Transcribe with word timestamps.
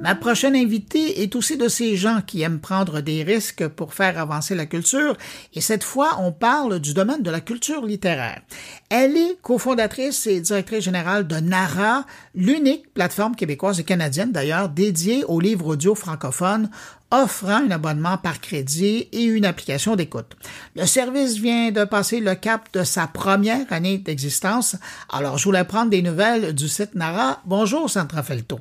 Ma 0.00 0.16
prochaine 0.16 0.56
invitée 0.56 1.22
est 1.22 1.36
aussi 1.36 1.56
de 1.56 1.68
ces 1.68 1.96
gens 1.96 2.20
qui 2.20 2.42
aiment 2.42 2.58
prendre 2.58 3.00
des 3.00 3.22
risques 3.22 3.68
pour 3.68 3.94
faire 3.94 4.18
avancer 4.18 4.56
la 4.56 4.66
culture, 4.66 5.16
et 5.52 5.60
cette 5.60 5.84
fois, 5.84 6.16
on 6.18 6.32
parle 6.32 6.80
du 6.80 6.94
domaine 6.94 7.22
de 7.22 7.30
la 7.30 7.40
culture 7.40 7.86
littéraire. 7.86 8.42
Elle 8.90 9.16
est 9.16 9.40
cofondatrice 9.40 10.26
et 10.26 10.40
directrice 10.40 10.82
générale 10.82 11.28
de 11.28 11.36
NARA, 11.36 12.06
l'unique 12.34 12.92
plateforme 12.92 13.36
québécoise 13.36 13.78
et 13.78 13.84
canadienne 13.84 14.32
d'ailleurs 14.32 14.68
dédiée 14.68 15.22
aux 15.28 15.38
livres 15.38 15.68
audio 15.68 15.94
francophones 15.94 16.70
offrant 17.12 17.64
un 17.64 17.70
abonnement 17.70 18.18
par 18.18 18.40
crédit 18.40 19.08
et 19.12 19.22
une 19.22 19.46
application 19.46 19.94
d'écoute. 19.94 20.36
Le 20.74 20.86
service 20.86 21.36
vient 21.36 21.70
de 21.70 21.84
passer 21.84 22.18
le 22.18 22.34
cap 22.34 22.68
de 22.72 22.82
sa 22.82 23.06
première 23.06 23.72
année 23.72 23.98
d'existence, 23.98 24.74
alors 25.08 25.38
je 25.38 25.44
voulais 25.44 25.62
prendre 25.62 25.90
des 25.90 26.02
nouvelles 26.02 26.52
du 26.52 26.68
site 26.68 26.96
NARA. 26.96 27.40
Bonjour 27.46 27.88
Sandra 27.88 28.24
Felto. 28.24 28.58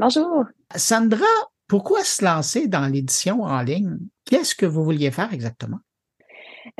Bonjour. 0.00 0.44
Sandra, 0.76 1.26
pourquoi 1.66 2.04
se 2.04 2.24
lancer 2.24 2.68
dans 2.68 2.86
l'édition 2.86 3.42
en 3.42 3.62
ligne? 3.62 3.98
Qu'est-ce 4.24 4.54
que 4.54 4.64
vous 4.64 4.84
vouliez 4.84 5.10
faire 5.10 5.32
exactement? 5.32 5.78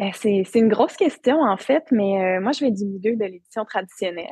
Euh, 0.00 0.10
c'est, 0.12 0.44
une 0.54 0.68
grosse 0.68 0.96
question, 0.96 1.40
en 1.40 1.56
fait, 1.56 1.82
mais 1.90 2.36
euh, 2.36 2.40
moi, 2.40 2.52
je 2.52 2.60
viens 2.60 2.70
du 2.70 2.84
milieu 2.84 3.16
de 3.16 3.24
l'édition 3.24 3.64
traditionnelle 3.64 4.28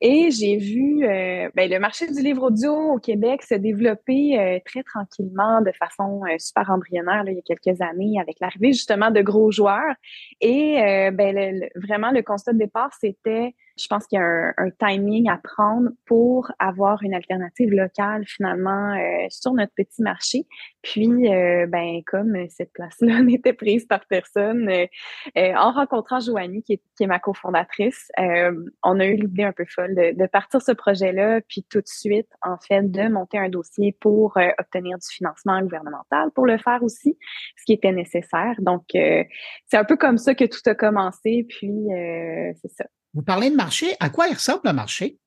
et 0.00 0.30
j'ai 0.30 0.56
vu 0.56 1.04
euh, 1.04 1.50
ben, 1.54 1.70
le 1.70 1.78
marché 1.78 2.06
du 2.06 2.22
livre 2.22 2.44
audio 2.44 2.72
au 2.72 2.98
Québec 2.98 3.42
se 3.42 3.54
développer 3.54 4.62
très 4.64 4.82
tranquillement, 4.82 5.60
de 5.60 5.72
façon 5.78 6.22
super 6.38 6.70
embryonnaire, 6.70 7.24
il 7.26 7.34
y 7.34 7.38
a 7.38 7.42
quelques 7.42 7.82
années, 7.82 8.14
avec 8.18 8.36
l'arrivée 8.40 8.72
justement 8.72 9.10
de 9.10 9.20
gros 9.20 9.50
joueurs. 9.50 9.94
Et 10.40 11.10
ben, 11.12 11.68
vraiment, 11.76 12.12
le 12.12 12.22
constat 12.22 12.54
de 12.54 12.58
départ, 12.58 12.92
c'était 12.98 13.54
je 13.78 13.86
pense 13.86 14.06
qu'il 14.06 14.18
y 14.18 14.22
a 14.22 14.52
un, 14.56 14.70
timing 14.78 15.28
à 15.28 15.38
prendre 15.38 15.90
pour 16.06 16.50
avoir 16.58 17.02
une 17.02 17.14
alternative 17.14 17.70
locale 17.70 18.24
finalement 18.26 18.94
euh, 18.94 19.26
sur 19.30 19.52
notre 19.52 19.72
petit 19.74 20.02
marché. 20.02 20.46
Puis, 20.82 21.28
euh, 21.28 21.66
ben 21.66 22.00
comme 22.06 22.48
cette 22.48 22.72
place-là 22.72 23.22
n'était 23.22 23.52
prise 23.52 23.86
par 23.86 24.06
personne, 24.06 24.68
euh, 24.68 24.86
en 25.36 25.72
rencontrant 25.72 26.20
Joanie, 26.20 26.62
qui 26.62 26.74
est, 26.74 26.82
qui 26.96 27.04
est 27.04 27.06
ma 27.06 27.18
cofondatrice, 27.18 28.10
on 28.82 29.00
a 29.00 29.06
eu 29.06 29.16
l'idée 29.16 29.44
un 29.44 29.52
peu 29.52 29.64
folle 29.68 29.94
de, 29.94 30.16
de 30.18 30.26
partir 30.26 30.60
ce 30.60 30.72
projet-là, 30.72 31.40
puis 31.48 31.64
tout 31.68 31.80
de 31.80 31.88
suite, 31.88 32.28
en 32.42 32.56
fait, 32.58 32.90
de 32.90 33.08
monter 33.08 33.38
un 33.38 33.48
dossier 33.48 33.96
pour 34.00 34.36
obtenir 34.58 34.98
du 34.98 35.08
financement 35.08 35.60
gouvernemental 35.60 36.30
pour 36.34 36.46
le 36.46 36.58
faire 36.58 36.82
aussi, 36.82 37.16
ce 37.56 37.64
qui 37.64 37.72
était 37.72 37.92
nécessaire. 37.92 38.54
Donc, 38.58 38.84
c'est 38.92 39.28
un 39.76 39.84
peu 39.84 39.96
comme 39.96 40.18
ça 40.18 40.34
que 40.34 40.44
tout 40.44 40.60
a 40.66 40.74
commencé. 40.74 41.46
Puis, 41.48 41.86
c'est 42.60 42.72
ça. 42.72 42.84
Vous 43.14 43.22
parlez 43.22 43.50
de 43.50 43.56
marché. 43.56 43.94
À 44.00 44.10
quoi 44.10 44.28
il 44.28 44.34
ressemble 44.34 44.62
le 44.64 44.72
marché? 44.72 45.18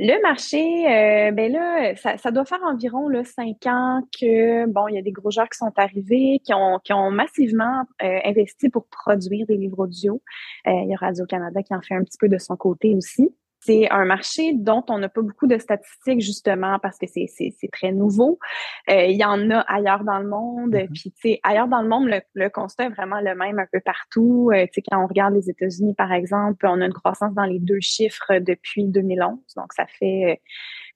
Le 0.00 0.20
marché, 0.22 0.60
euh, 0.60 1.32
ben 1.32 1.50
là, 1.50 1.94
ça, 1.96 2.30
doit 2.30 2.44
faire 2.44 2.62
environ 2.64 3.10
cinq 3.24 3.66
ans 3.66 4.00
que 4.18 4.66
bon, 4.66 4.86
il 4.88 4.94
y 4.94 4.98
a 4.98 5.02
des 5.02 5.10
gros 5.10 5.30
joueurs 5.30 5.48
qui 5.48 5.58
sont 5.58 5.72
arrivés, 5.76 6.40
qui 6.44 6.54
ont, 6.54 6.78
qui 6.84 6.92
ont 6.92 7.10
massivement 7.10 7.82
euh, 8.02 8.18
investi 8.24 8.70
pour 8.70 8.86
produire 8.86 9.46
des 9.46 9.56
livres 9.56 9.80
audio. 9.80 10.22
Euh, 10.68 10.70
il 10.84 10.90
y 10.90 10.94
a 10.94 10.96
Radio 10.96 11.26
Canada 11.26 11.62
qui 11.64 11.74
en 11.74 11.82
fait 11.82 11.94
un 11.94 12.04
petit 12.04 12.18
peu 12.18 12.28
de 12.28 12.38
son 12.38 12.56
côté 12.56 12.94
aussi. 12.94 13.28
C'est 13.60 13.90
un 13.90 14.04
marché 14.04 14.52
dont 14.54 14.84
on 14.88 14.98
n'a 14.98 15.08
pas 15.08 15.20
beaucoup 15.20 15.46
de 15.48 15.58
statistiques 15.58 16.20
justement 16.20 16.78
parce 16.78 16.96
que 16.98 17.06
c'est 17.06 17.50
très 17.72 17.92
nouveau. 17.92 18.38
Euh, 18.88 19.06
il 19.06 19.16
y 19.16 19.24
en 19.24 19.50
a 19.50 19.60
ailleurs 19.60 20.04
dans 20.04 20.18
le 20.18 20.28
monde. 20.28 20.74
Mm-hmm. 20.74 20.92
Puis 20.92 21.12
tu 21.12 21.20
sais, 21.20 21.40
ailleurs 21.42 21.66
dans 21.66 21.82
le 21.82 21.88
monde, 21.88 22.08
le, 22.34 22.48
constat 22.50 22.84
est 22.84 22.90
vraiment 22.90 23.20
le 23.20 23.34
même 23.34 23.58
un 23.58 23.66
peu 23.72 23.80
partout. 23.80 24.50
Euh, 24.54 24.64
tu 24.66 24.74
sais, 24.74 24.82
quand 24.88 25.02
on 25.02 25.06
regarde 25.06 25.34
les 25.34 25.50
États-Unis 25.50 25.94
par 25.94 26.12
exemple, 26.12 26.66
on 26.66 26.80
a 26.80 26.86
une 26.86 26.92
croissance 26.92 27.34
dans 27.34 27.44
les 27.44 27.58
deux 27.58 27.80
chiffres 27.80 28.38
depuis 28.38 28.84
2011. 28.84 29.38
Donc 29.56 29.72
ça 29.72 29.86
fait 29.86 30.24
euh, 30.24 30.34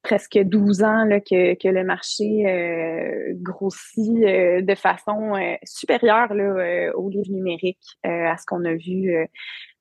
presque 0.03 0.39
12 0.39 0.83
ans 0.83 1.05
là, 1.05 1.21
que, 1.21 1.55
que 1.55 1.69
le 1.69 1.85
marché 1.85 2.45
euh, 2.47 3.35
grossit 3.35 4.07
de 4.07 4.75
façon 4.75 5.35
supérieure 5.65 6.33
là, 6.35 6.91
au 6.97 7.09
livre 7.09 7.31
numérique, 7.31 7.99
à 8.05 8.37
ce 8.37 8.45
qu'on 8.47 8.65
a 8.65 8.75
vu 8.75 9.29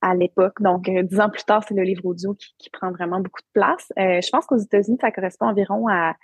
à 0.02 0.16
l'époque. 0.16 0.62
Donc, 0.62 0.90
euh, 0.90 1.04
dix 1.04 1.20
ans 1.20 1.30
plus 1.30 1.44
tard, 1.44 1.64
c'est 1.68 1.76
le 1.76 1.84
livre 1.84 2.06
audio 2.06 2.36
qui, 2.36 2.70
prend 2.72 2.92
vraiment 2.92 3.20
beaucoup 3.20 3.42
de 3.42 3.52
place. 3.54 3.92
Euh, 4.00 4.22
je 4.22 4.30
pense 4.30 4.46
qu'aux 4.46 4.58
États-Unis, 4.58 4.98
ça 5.00 5.12
correspond 5.12 5.48
environ 5.48 5.88
à 5.90 6.16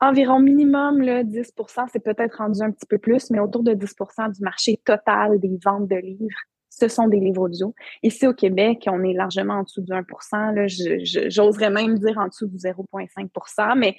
environ 0.00 0.38
minimum 0.38 1.00
là, 1.00 1.22
10% 1.22 1.86
c'est 1.90 2.02
peut-être 2.02 2.38
rendu 2.38 2.60
un 2.62 2.70
petit 2.70 2.86
peu 2.86 2.98
plus, 2.98 3.30
mais 3.30 3.38
autour 3.38 3.62
de 3.62 3.72
10% 3.72 4.32
du 4.32 4.42
marché 4.42 4.80
total 4.84 5.38
des 5.38 5.58
ventes 5.64 5.88
de 5.88 5.96
livres, 5.96 6.36
ce 6.68 6.88
sont 6.88 7.08
des 7.08 7.20
livres 7.20 7.42
audio. 7.42 7.74
Ici 8.02 8.26
au 8.26 8.34
Québec, 8.34 8.86
on 8.90 9.02
est 9.04 9.12
largement 9.12 9.54
en 9.54 9.62
dessous 9.62 9.80
du 9.80 9.92
1 9.92 10.52
là, 10.52 10.66
J'oserais 10.66 11.70
même 11.70 11.98
dire 11.98 12.18
en 12.18 12.26
dessous 12.26 12.48
du 12.48 12.56
0,5% 12.56 13.78
mais 13.78 13.96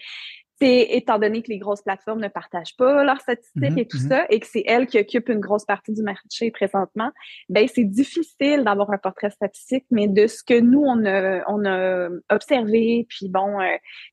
c'est 0.60 0.88
étant 0.92 1.20
donné 1.20 1.42
que 1.42 1.50
les 1.50 1.58
grosses 1.58 1.82
plateformes 1.82 2.22
ne 2.22 2.28
partagent 2.28 2.76
pas 2.78 3.04
leurs 3.04 3.20
statistiques 3.20 3.62
mm-hmm, 3.62 3.80
et 3.80 3.88
tout 3.88 3.98
mm-hmm. 3.98 4.08
ça, 4.08 4.26
et 4.30 4.40
que 4.40 4.48
c'est 4.48 4.64
elles 4.66 4.88
qui 4.88 4.98
occupent 4.98 5.30
une 5.30 5.40
grosse 5.40 5.66
partie 5.66 5.94
du 5.94 6.02
marché 6.02 6.52
présentement, 6.52 7.12
ben 7.50 7.68
c'est 7.68 7.84
difficile 7.84 8.64
d'avoir 8.64 8.92
un 8.92 8.98
portrait 8.98 9.32
statistique, 9.32 9.86
mais 9.92 10.08
de 10.08 10.28
ce 10.28 10.44
que 10.44 10.60
nous 10.60 10.82
on 10.82 11.06
a, 11.06 11.44
on 11.48 11.66
a 11.66 12.10
observé, 12.30 13.06
puis 13.10 13.30
bon, 13.30 13.58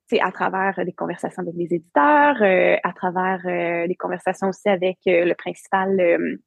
c'est 0.07 0.21
euh, 0.21 0.27
à 0.27 0.33
travers 0.33 0.85
des 0.85 0.93
conversations 0.93 1.43
avec 1.43 1.55
les 1.57 1.75
éditeurs, 1.75 2.37
euh, 2.43 2.77
à 2.83 2.93
travers 2.93 3.41
euh, 3.47 3.87
des 3.87 3.97
conversations 3.97 4.49
aussi 4.49 4.69
avec 4.69 4.99
le 5.07 5.35
principal 5.35 6.41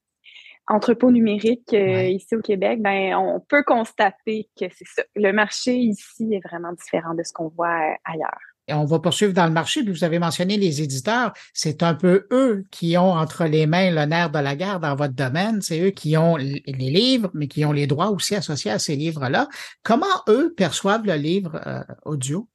entrepôt 0.68 1.12
numérique 1.12 1.74
ici 1.74 2.36
au 2.36 2.42
Québec, 2.42 2.82
ben 2.82 3.16
on 3.16 3.40
peut 3.40 3.64
constater 3.64 4.50
que 4.60 4.66
c'est 4.72 4.88
ça. 4.88 5.04
Le 5.16 5.32
marché 5.32 5.76
ici 5.76 6.34
est 6.34 6.48
vraiment 6.48 6.74
différent 6.74 7.14
de 7.14 7.24
ce 7.24 7.32
qu'on 7.34 7.50
voit 7.50 7.96
ailleurs 8.04 8.55
on 8.70 8.86
va 8.86 9.00
poursuivre 9.00 9.34
dans 9.34 9.46
le 9.46 9.52
marché, 9.52 9.84
puis 9.84 9.92
vous 9.92 10.04
avez 10.04 10.20
mentionné 10.20 10.58
les 10.58 10.82
éditeurs, 10.82 11.34
c'est 11.54 11.84
un 11.84 11.94
peu 11.94 12.28
eux 12.32 12.66
qui 12.72 12.98
ont 12.98 13.12
entre 13.12 13.46
les 13.46 13.68
mains 13.68 13.92
le 13.92 14.06
nerf 14.06 14.32
de 14.32 14.40
la 14.40 14.56
guerre 14.56 14.80
dans 14.80 14.96
votre 14.96 15.14
domaine, 15.14 15.62
c'est 15.62 15.80
eux 15.82 15.92
qui 15.92 16.18
ont 16.18 16.36
les 16.36 16.62
livres, 16.66 17.30
mais 17.34 17.48
qui 17.48 17.66
ont 17.66 17.72
les 17.72 17.88
droits 17.88 18.10
aussi 18.10 18.36
associés 18.36 18.72
à 18.72 18.80
ces 18.80 18.96
livres-là. 18.96 19.48
Comment 19.84 20.06
eux 20.30 20.54
perçoivent 20.56 21.06
le 21.06 21.16
livre 21.16 21.62
euh, 21.66 21.84
audio? 22.06 22.48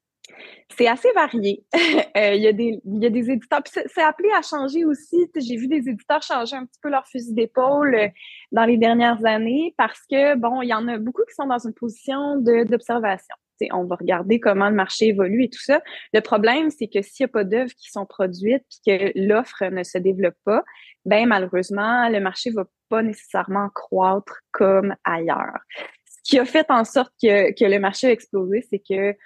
C'est 0.76 0.86
assez 0.86 1.12
varié. 1.12 1.64
Euh, 2.16 2.34
il, 2.34 2.42
y 2.42 2.48
a 2.48 2.52
des, 2.52 2.80
il 2.84 3.02
y 3.02 3.06
a 3.06 3.10
des 3.10 3.30
éditeurs. 3.30 3.60
C'est 3.64 4.02
appelé 4.02 4.28
à 4.36 4.42
changer 4.42 4.84
aussi. 4.84 5.30
J'ai 5.36 5.56
vu 5.56 5.68
des 5.68 5.88
éditeurs 5.88 6.22
changer 6.22 6.56
un 6.56 6.66
petit 6.66 6.80
peu 6.82 6.90
leur 6.90 7.06
fusil 7.06 7.32
d'épaule 7.34 7.94
euh, 7.94 8.08
dans 8.50 8.64
les 8.64 8.78
dernières 8.78 9.24
années 9.24 9.74
parce 9.76 10.00
que, 10.10 10.36
bon, 10.36 10.60
il 10.60 10.68
y 10.68 10.74
en 10.74 10.88
a 10.88 10.98
beaucoup 10.98 11.22
qui 11.22 11.34
sont 11.34 11.46
dans 11.46 11.64
une 11.64 11.72
position 11.72 12.38
d'observation 12.38 13.36
on 13.72 13.84
va 13.84 13.96
regarder 13.96 14.40
comment 14.40 14.68
le 14.68 14.74
marché 14.74 15.08
évolue 15.08 15.44
et 15.44 15.50
tout 15.50 15.62
ça. 15.62 15.80
Le 16.12 16.20
problème, 16.20 16.70
c'est 16.70 16.88
que 16.88 17.02
s'il 17.02 17.24
n'y 17.24 17.30
a 17.30 17.32
pas 17.32 17.44
d'œuvres 17.44 17.72
qui 17.72 17.90
sont 17.90 18.06
produites 18.06 18.64
et 18.86 18.98
que 18.98 19.12
l'offre 19.16 19.64
ne 19.66 19.82
se 19.82 19.98
développe 19.98 20.36
pas, 20.44 20.64
ben 21.04 21.26
malheureusement, 21.26 22.08
le 22.08 22.20
marché 22.20 22.50
va 22.50 22.64
pas 22.88 23.02
nécessairement 23.02 23.68
croître 23.70 24.40
comme 24.52 24.94
ailleurs. 25.04 25.58
Ce 26.04 26.18
qui 26.24 26.38
a 26.38 26.44
fait 26.44 26.70
en 26.70 26.84
sorte 26.84 27.12
que, 27.22 27.52
que 27.52 27.64
le 27.64 27.78
marché 27.78 28.08
a 28.08 28.12
explosé, 28.12 28.66
c'est 28.68 28.80
que 28.80 29.16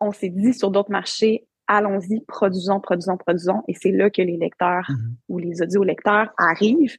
on 0.00 0.12
s'est 0.12 0.30
dit 0.30 0.54
sur 0.54 0.70
d'autres 0.70 0.90
marchés, 0.90 1.46
allons-y, 1.66 2.20
produisons, 2.26 2.80
produisons, 2.80 3.16
produisons. 3.16 3.62
Et 3.68 3.74
c'est 3.74 3.92
là 3.92 4.10
que 4.10 4.22
les 4.22 4.36
lecteurs 4.36 4.88
mm-hmm. 4.88 5.14
ou 5.28 5.38
les 5.38 5.62
audio-lecteurs 5.62 6.32
arrivent. 6.36 6.96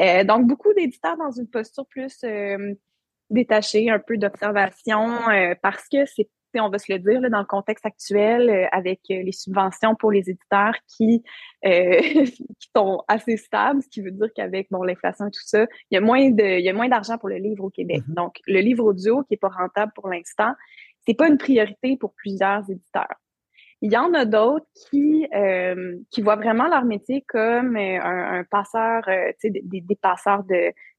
Euh, 0.00 0.24
donc, 0.24 0.46
beaucoup 0.46 0.72
d'éditeurs 0.74 1.16
dans 1.16 1.30
une 1.30 1.48
posture 1.48 1.86
plus 1.86 2.18
euh, 2.24 2.74
détacher 3.30 3.90
un 3.90 3.98
peu 3.98 4.16
d'observation 4.16 5.28
euh, 5.28 5.54
parce 5.62 5.88
que 5.88 6.04
c'est 6.06 6.28
on 6.58 6.68
va 6.68 6.80
se 6.80 6.92
le 6.92 6.98
dire, 6.98 7.20
là, 7.20 7.28
dans 7.28 7.38
le 7.38 7.46
contexte 7.46 7.86
actuel, 7.86 8.50
euh, 8.50 8.66
avec 8.72 9.02
euh, 9.12 9.22
les 9.22 9.30
subventions 9.30 9.94
pour 9.94 10.10
les 10.10 10.28
éditeurs 10.30 10.74
qui, 10.88 11.22
qui 11.62 12.70
sont 12.74 13.04
assez 13.06 13.36
stables, 13.36 13.82
ce 13.82 13.88
qui 13.88 14.00
veut 14.00 14.10
dire 14.10 14.26
qu'avec 14.34 14.66
bon, 14.68 14.82
l'inflation 14.82 15.28
et 15.28 15.30
tout 15.30 15.44
ça, 15.44 15.66
il 15.90 15.94
y 15.94 15.96
a 15.96 16.00
moins 16.00 16.28
de, 16.30 16.58
il 16.58 16.64
y 16.64 16.68
a 16.68 16.72
moins 16.72 16.88
d'argent 16.88 17.18
pour 17.18 17.28
le 17.28 17.36
livre 17.36 17.62
au 17.62 17.70
Québec. 17.70 18.00
Mm-hmm. 18.00 18.14
Donc, 18.14 18.40
le 18.48 18.58
livre 18.58 18.84
audio, 18.84 19.22
qui 19.22 19.34
est 19.34 19.36
pas 19.36 19.48
rentable 19.48 19.92
pour 19.94 20.08
l'instant, 20.08 20.54
c'est 21.06 21.14
pas 21.14 21.28
une 21.28 21.38
priorité 21.38 21.96
pour 21.96 22.14
plusieurs 22.14 22.68
éditeurs. 22.68 23.14
Il 23.82 23.90
y 23.92 23.96
en 23.96 24.12
a 24.12 24.26
d'autres 24.26 24.66
qui, 24.90 25.26
euh, 25.34 25.96
qui 26.10 26.20
voient 26.20 26.36
vraiment 26.36 26.68
leur 26.68 26.84
métier 26.84 27.24
comme 27.26 27.76
euh, 27.76 27.98
un, 28.02 28.44
passeur, 28.44 29.02
euh, 29.08 29.30
tu 29.40 29.48
sais, 29.48 29.50
des, 29.50 29.80
des, 29.80 29.96
passeurs 29.96 30.44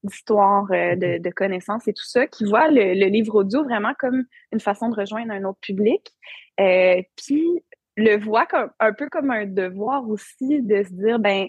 d'histoire, 0.03 0.65
de, 0.65 0.95
de, 0.95 1.17
de, 1.21 1.29
connaissances 1.29 1.88
et 1.88 1.94
tout 1.94 2.05
ça, 2.05 2.25
qui 2.25 2.45
voient 2.45 2.69
le, 2.69 2.95
le, 2.95 3.05
livre 3.07 3.35
audio 3.35 3.63
vraiment 3.63 3.94
comme 4.00 4.25
une 4.51 4.59
façon 4.59 4.89
de 4.89 4.95
rejoindre 4.95 5.31
un 5.31 5.44
autre 5.44 5.59
public. 5.61 6.11
puis 6.57 7.63
le 7.97 8.17
voient 8.17 8.45
comme, 8.45 8.71
un 8.79 8.94
peu 8.94 9.09
comme 9.09 9.31
un 9.31 9.45
devoir 9.45 10.07
aussi 10.09 10.61
de 10.61 10.83
se 10.83 10.94
dire, 10.94 11.19
ben, 11.19 11.47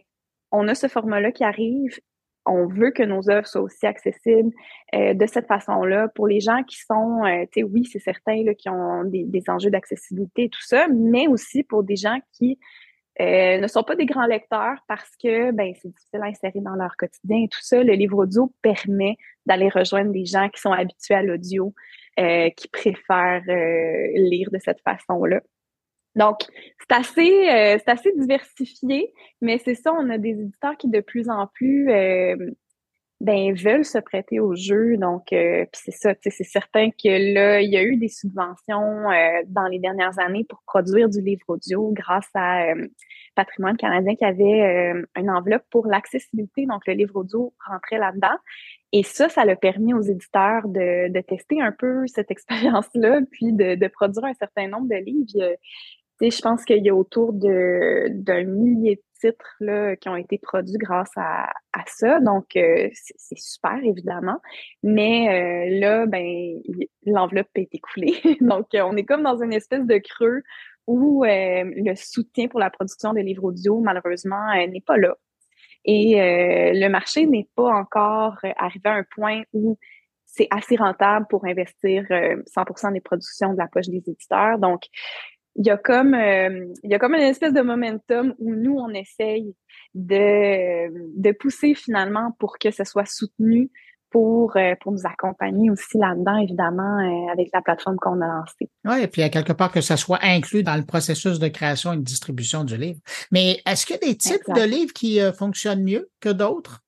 on 0.50 0.68
a 0.68 0.74
ce 0.74 0.88
format-là 0.88 1.32
qui 1.32 1.44
arrive, 1.44 1.98
on 2.46 2.66
veut 2.66 2.90
que 2.90 3.02
nos 3.02 3.30
œuvres 3.30 3.46
soient 3.46 3.62
aussi 3.62 3.86
accessibles 3.86 4.52
euh, 4.94 5.14
de 5.14 5.26
cette 5.26 5.46
façon-là 5.46 6.08
pour 6.08 6.26
les 6.26 6.40
gens 6.40 6.62
qui 6.64 6.78
sont, 6.78 7.24
euh, 7.24 7.44
tu 7.52 7.60
sais, 7.60 7.62
oui, 7.62 7.84
c'est 7.84 7.98
certain 7.98 8.42
qui 8.54 8.68
ont 8.68 9.04
des, 9.04 9.42
enjeux 9.48 9.70
d'accessibilité 9.70 10.44
et 10.44 10.48
tout 10.48 10.62
ça, 10.62 10.86
mais 10.88 11.28
aussi 11.28 11.62
pour 11.62 11.82
des 11.82 11.96
gens 11.96 12.18
qui 12.32 12.58
euh, 13.20 13.58
ne 13.58 13.66
sont 13.66 13.82
pas 13.82 13.94
des 13.94 14.06
grands 14.06 14.26
lecteurs 14.26 14.78
parce 14.88 15.10
que 15.22 15.50
ben 15.52 15.74
c'est 15.80 15.88
difficile 15.88 16.20
à 16.22 16.26
insérer 16.26 16.60
dans 16.60 16.74
leur 16.74 16.96
quotidien 16.96 17.42
et 17.44 17.48
tout 17.48 17.60
ça. 17.60 17.82
Le 17.82 17.92
livre 17.92 18.18
audio 18.18 18.52
permet 18.62 19.16
d'aller 19.44 19.68
rejoindre 19.68 20.12
des 20.12 20.24
gens 20.24 20.48
qui 20.48 20.60
sont 20.60 20.72
habitués 20.72 21.14
à 21.14 21.22
l'audio, 21.22 21.74
qui 22.16 22.68
préfèrent 22.68 23.42
lire 24.14 24.48
de 24.50 24.58
cette 24.58 24.80
façon-là. 24.80 25.40
Donc, 26.14 26.40
c'est 26.80 26.94
assez, 26.94 27.48
euh, 27.48 27.78
c'est 27.78 27.88
assez 27.88 28.12
diversifié, 28.16 29.12
mais 29.40 29.58
c'est 29.58 29.74
ça, 29.74 29.92
on 29.92 30.10
a 30.10 30.18
des 30.18 30.30
éditeurs 30.30 30.76
qui 30.76 30.88
de 30.88 31.00
plus 31.00 31.30
en 31.30 31.46
plus 31.46 31.90
euh, 31.90 32.36
ben, 33.22 33.54
veulent 33.54 33.84
se 33.84 33.98
prêter 33.98 34.40
au 34.40 34.56
jeu. 34.56 34.96
Donc, 34.96 35.32
euh, 35.32 35.64
c'est 35.72 35.92
ça, 35.92 36.12
c'est 36.20 36.42
certain 36.42 36.90
que 36.90 37.34
là, 37.34 37.60
il 37.60 37.70
y 37.70 37.76
a 37.76 37.82
eu 37.84 37.96
des 37.96 38.08
subventions 38.08 39.10
euh, 39.10 39.42
dans 39.46 39.68
les 39.68 39.78
dernières 39.78 40.18
années 40.18 40.44
pour 40.48 40.60
produire 40.66 41.08
du 41.08 41.20
livre 41.20 41.44
audio 41.46 41.92
grâce 41.92 42.28
à 42.34 42.72
euh, 42.72 42.88
Patrimoine 43.36 43.76
canadien 43.76 44.16
qui 44.16 44.24
avait 44.24 44.92
une 45.16 45.30
enveloppe 45.30 45.62
pour 45.70 45.86
l'accessibilité. 45.86 46.66
Donc, 46.66 46.84
le 46.88 46.94
livre 46.94 47.14
audio 47.14 47.54
rentrait 47.64 47.98
là-dedans. 47.98 48.36
Et 48.90 49.04
ça, 49.04 49.28
ça 49.28 49.44
l'a 49.44 49.54
permis 49.54 49.94
aux 49.94 50.02
éditeurs 50.02 50.66
de, 50.66 51.10
de 51.10 51.20
tester 51.20 51.62
un 51.62 51.72
peu 51.72 52.06
cette 52.08 52.30
expérience-là, 52.32 53.20
puis 53.30 53.52
de, 53.52 53.76
de, 53.76 53.86
produire 53.86 54.24
un 54.24 54.34
certain 54.34 54.66
nombre 54.66 54.88
de 54.88 54.96
livres 54.96 55.56
je 56.30 56.40
pense 56.40 56.64
qu'il 56.64 56.84
y 56.84 56.90
a 56.90 56.94
autour 56.94 57.32
d'un 57.32 58.44
millier 58.44 58.96
de 58.96 59.02
titres 59.22 59.56
là, 59.60 59.96
qui 59.96 60.08
ont 60.08 60.16
été 60.16 60.38
produits 60.38 60.78
grâce 60.78 61.10
à, 61.16 61.52
ça. 61.86 62.20
Donc, 62.20 62.56
euh, 62.56 62.88
c'est 62.92 63.38
super, 63.38 63.78
évidemment. 63.82 64.38
Mais 64.82 65.28
euh, 65.28 65.80
là, 65.80 66.06
ben, 66.06 66.60
l'enveloppe 67.06 67.48
est 67.56 67.74
écoulée. 67.74 68.14
Donc, 68.40 68.66
on 68.74 68.96
est 68.96 69.04
comme 69.04 69.22
dans 69.22 69.42
une 69.42 69.52
espèce 69.52 69.86
de 69.86 69.98
creux 69.98 70.42
où 70.86 71.24
euh, 71.24 71.64
le 71.64 71.94
soutien 71.94 72.48
pour 72.48 72.60
la 72.60 72.70
production 72.70 73.12
de 73.12 73.20
livres 73.20 73.44
audio, 73.44 73.80
malheureusement, 73.80 74.52
n'est 74.54 74.80
pas 74.80 74.96
là. 74.96 75.16
Et 75.84 76.14
le 76.16 76.88
marché 76.88 77.26
n'est 77.26 77.48
pas 77.56 77.68
encore 77.74 78.38
arrivé 78.56 78.88
à 78.88 78.94
un 78.94 79.04
point 79.16 79.42
où 79.52 79.76
c'est 80.26 80.46
assez 80.50 80.76
rentable 80.76 81.26
pour 81.28 81.44
investir 81.44 82.04
100% 82.04 82.92
des 82.92 83.00
productions 83.00 83.52
de 83.52 83.58
la 83.58 83.66
poche 83.66 83.88
des 83.88 84.02
éditeurs. 84.08 84.58
Donc, 84.58 84.84
il 85.56 85.66
y 85.66 85.70
a 85.70 85.76
comme 85.76 86.14
euh, 86.14 86.72
il 86.82 86.90
y 86.90 86.94
a 86.94 86.98
comme 86.98 87.14
une 87.14 87.20
espèce 87.20 87.52
de 87.52 87.60
momentum 87.60 88.34
où 88.38 88.54
nous 88.54 88.74
on 88.74 88.90
essaye 88.90 89.54
de 89.94 90.88
de 91.20 91.32
pousser 91.32 91.74
finalement 91.74 92.34
pour 92.38 92.58
que 92.58 92.70
ce 92.70 92.84
soit 92.84 93.04
soutenu 93.04 93.70
pour 94.10 94.56
euh, 94.56 94.74
pour 94.80 94.92
nous 94.92 95.04
accompagner 95.04 95.70
aussi 95.70 95.98
là-dedans 95.98 96.36
évidemment 96.38 96.98
euh, 96.98 97.32
avec 97.32 97.48
la 97.52 97.60
plateforme 97.60 97.96
qu'on 97.96 98.20
a 98.20 98.26
lancée. 98.26 98.70
Oui, 98.84 99.02
et 99.02 99.08
puis 99.08 99.22
à 99.22 99.28
quelque 99.28 99.52
part 99.52 99.72
que 99.72 99.80
ça 99.80 99.96
soit 99.96 100.20
inclus 100.22 100.62
dans 100.62 100.76
le 100.76 100.84
processus 100.84 101.38
de 101.38 101.48
création 101.48 101.92
et 101.92 101.96
de 101.96 102.02
distribution 102.02 102.64
du 102.64 102.76
livre. 102.76 103.00
Mais 103.30 103.60
est-ce 103.66 103.84
qu'il 103.84 103.96
y 103.96 104.04
a 104.04 104.08
des 104.08 104.16
types 104.16 104.54
de 104.54 104.62
livres 104.62 104.92
qui 104.92 105.20
fonctionnent 105.36 105.84
mieux 105.84 106.10
que 106.20 106.30
d'autres? 106.30 106.82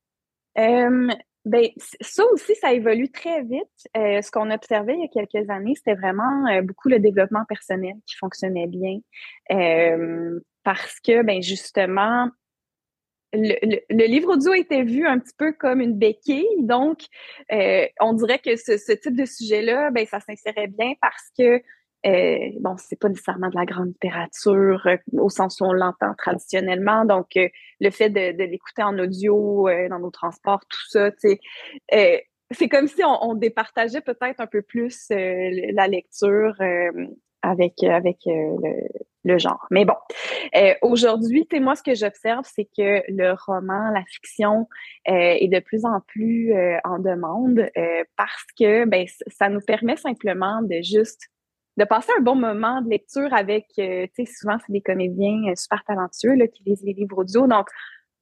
Ben, 1.45 1.69
ça 2.01 2.25
aussi, 2.33 2.55
ça 2.55 2.73
évolue 2.73 3.11
très 3.11 3.43
vite. 3.43 3.89
Euh, 3.97 4.23
ce 4.23 4.31
qu'on 4.31 4.51
observait 4.51 4.95
il 4.95 5.01
y 5.01 5.05
a 5.05 5.09
quelques 5.09 5.51
années, 5.51 5.75
c'était 5.77 5.95
vraiment 5.95 6.47
euh, 6.49 6.63
beaucoup 6.63 6.89
le 6.89 6.99
développement 6.99 7.45
personnel 7.47 7.95
qui 8.07 8.17
fonctionnait 8.17 8.67
bien. 8.67 9.01
Euh, 9.53 10.41
parce 10.63 11.01
que, 11.01 11.23
ben, 11.23 11.43
justement, 11.43 12.31
le, 13.35 13.57
le, 13.91 14.07
livre 14.07 14.33
audio 14.33 14.55
était 14.55 14.85
vu 14.85 15.07
un 15.07 15.19
petit 15.19 15.35
peu 15.37 15.53
comme 15.53 15.83
une 15.83 15.99
béquille. 15.99 16.47
Donc, 16.61 17.01
on 17.51 18.13
dirait 18.15 18.39
que 18.39 18.57
ce, 18.57 18.79
ce 18.79 18.93
type 18.93 19.17
de 19.17 19.27
sujet-là, 19.27 19.91
ben, 19.91 20.07
ça 20.07 20.21
s'insérait 20.21 20.69
bien 20.69 20.93
parce 21.03 21.31
que 21.39 21.63
euh, 22.07 22.51
bon, 22.61 22.77
c'est 22.77 22.99
pas 22.99 23.09
nécessairement 23.09 23.49
de 23.49 23.57
la 23.57 23.65
grande 23.65 23.89
littérature 23.89 24.87
euh, 24.87 24.97
au 25.13 25.31
sens 25.31 25.61
où 25.61 25.65
on 25.65 25.73
l'entend 25.73 26.15
traditionnellement. 26.19 27.05
Donc, 27.05 27.37
euh, 27.37 27.49
le 27.81 27.91
fait 27.91 28.11
de, 28.11 28.33
de 28.33 28.45
l'écouter 28.45 28.83
en 28.83 28.99
audio 28.99 29.69
euh, 29.69 29.89
dans 29.89 29.99
nos 29.99 30.11
transports, 30.11 30.61
tout 30.69 30.89
ça, 30.89 31.11
sais, 31.19 31.41
c'est 32.51 32.69
comme 32.69 32.89
si 32.89 33.03
on, 33.05 33.31
on 33.31 33.35
départageait 33.35 34.03
peut-être 34.03 34.39
un 34.39 34.47
peu 34.47 34.63
plus 34.63 35.07
la 35.11 35.89
lecture 35.89 36.55
avec 37.43 37.83
avec 37.83 38.19
le, 38.27 38.87
le, 39.25 39.39
genre. 39.39 39.67
Mais 39.71 39.85
bon, 39.87 39.97
aujourd'hui, 40.83 41.47
tu 41.49 41.59
moi, 41.59 41.75
ce 41.75 41.83
que 41.83 41.95
j'observe, 41.95 42.45
c'est 42.45 42.67
que 42.67 43.03
le 43.09 43.35
roman, 43.47 43.91
la 43.91 44.05
fiction 44.05 44.69
est 45.07 45.49
de 45.51 45.59
plus 45.59 45.85
en 45.85 46.01
plus 46.07 46.53
en 46.85 46.99
demande 46.99 47.67
parce 48.17 48.45
que 48.59 48.85
ben, 48.85 49.07
ça 49.27 49.49
nous 49.49 49.63
permet 49.63 49.97
simplement 49.97 50.61
de 50.63 50.81
juste 50.83 51.31
de 51.77 51.85
passer 51.85 52.13
un 52.19 52.23
bon 52.23 52.37
moment 52.37 52.81
de 52.83 52.91
lecture 52.91 53.33
avec, 53.33 53.67
euh, 53.79 54.07
tu 54.15 54.25
sais, 54.25 54.33
souvent 54.33 54.59
c'est 54.65 54.73
des 54.73 54.81
comédiens 54.81 55.51
euh, 55.51 55.55
super 55.57 55.83
talentueux 55.85 56.35
là, 56.35 56.47
qui 56.47 56.63
lisent 56.65 56.85
les 56.85 56.93
livres 56.93 57.19
audio. 57.19 57.47
Donc, 57.47 57.67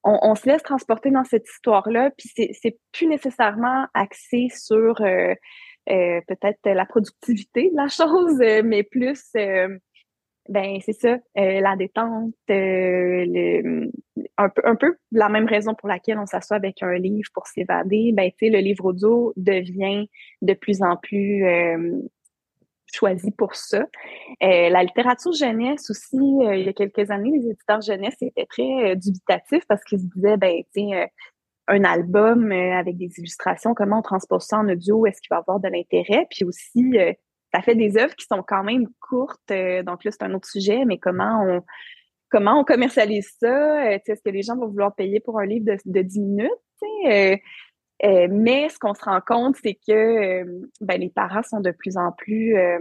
on, 0.05 0.35
se 0.35 0.47
laisse 0.49 0.65
transporter 0.65 1.13
dans 1.13 1.23
cette 1.23 1.49
histoire-là, 1.49 2.11
puis 2.19 2.29
c'est 2.35 2.77
plus 2.91 3.07
nécessairement 3.07 3.87
axé 3.95 4.49
sur 4.53 5.01
euh, 5.01 5.35
peut-être 5.87 6.59
la 6.65 6.85
productivité 6.87 7.71
de 7.71 7.77
la 7.77 7.87
chose, 7.89 8.37
mais 8.65 8.83
plus, 8.83 9.31
ben 10.49 10.81
c'est 10.85 10.93
ça, 10.93 11.19
la 11.37 11.77
détente, 11.77 12.35
le, 12.49 13.93
un, 14.39 14.49
peu, 14.49 14.63
un 14.65 14.75
peu 14.75 14.97
la 15.13 15.29
même 15.29 15.47
raison 15.47 15.77
pour 15.77 15.89
laquelle 15.89 16.19
on 16.19 16.27
s'assoit 16.27 16.57
avec 16.57 16.83
un 16.83 16.95
livre 16.95 17.31
pour 17.33 17.47
s'évader. 17.47 18.11
Ben, 18.13 18.29
tu 18.33 18.47
sais, 18.47 18.51
le 18.51 18.59
livre 18.59 18.87
audio 18.87 19.33
devient 19.37 20.09
de 20.41 20.55
plus 20.55 20.83
en 20.83 20.97
plus 20.97 21.45
choisi 22.93 23.31
pour 23.31 23.55
ça. 23.55 23.81
Euh, 24.43 24.69
la 24.69 24.83
littérature 24.83 25.33
jeunesse 25.33 25.91
aussi, 25.91 26.17
euh, 26.17 26.57
il 26.57 26.67
y 26.67 26.69
a 26.69 26.73
quelques 26.73 27.11
années, 27.11 27.31
les 27.31 27.51
éditeurs 27.51 27.81
jeunesse 27.81 28.17
étaient 28.21 28.47
très 28.47 28.93
euh, 28.93 28.95
dubitatifs 28.95 29.65
parce 29.67 29.83
qu'ils 29.85 30.01
se 30.01 30.07
disaient, 30.15 30.37
ben, 30.37 30.63
tiens, 30.73 31.07
un 31.69 31.85
album 31.85 32.51
avec 32.53 32.97
des 32.97 33.11
illustrations, 33.19 33.73
comment 33.73 34.01
on 34.01 34.03
transpose 34.03 34.43
ça 34.45 34.59
en 34.59 34.69
audio, 34.69 35.07
est-ce 35.07 35.21
qu'il 35.21 35.29
va 35.31 35.39
avoir 35.39 35.61
de 35.61 35.69
l'intérêt? 35.69 36.27
Puis 36.29 36.45
aussi, 36.45 36.97
ça 37.55 37.63
fait 37.63 37.77
des 37.77 37.97
œuvres 37.97 38.17
qui 38.17 38.27
sont 38.27 38.43
quand 38.47 38.65
même 38.65 38.89
courtes, 39.01 39.53
donc 39.87 40.05
là, 40.05 40.11
c'est 40.11 40.25
un 40.25 40.35
autre 40.35 40.49
sujet, 40.49 40.85
mais 40.85 40.99
comment 40.99 41.45
on 41.47 41.63
comment 42.31 42.59
on 42.59 42.65
commercialise 42.65 43.37
ça? 43.39 43.93
est-ce 43.93 44.21
que 44.25 44.31
les 44.31 44.43
gens 44.43 44.57
vont 44.57 44.67
vouloir 44.67 44.95
payer 44.95 45.21
pour 45.21 45.39
un 45.39 45.47
livre 45.47 45.67
de, 45.67 45.77
de 45.85 46.03
10 46.03 46.21
minutes? 46.21 46.51
Mais 48.03 48.69
ce 48.69 48.79
qu'on 48.79 48.95
se 48.95 49.05
rend 49.05 49.21
compte, 49.25 49.57
c'est 49.63 49.75
que 49.75 49.93
euh, 49.93 50.69
ben, 50.81 51.01
les 51.01 51.11
parents 51.11 51.43
sont 51.43 51.61
de 51.61 51.71
plus 51.71 51.97
en 51.97 52.13
plus 52.13 52.57
euh, 52.57 52.79